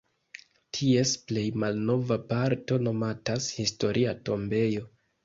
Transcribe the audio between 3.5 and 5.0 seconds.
"Historia tombejo".